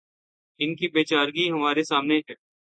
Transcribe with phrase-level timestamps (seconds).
[0.59, 2.33] ان کی بے چارگی ہمارے سامنے ہے۔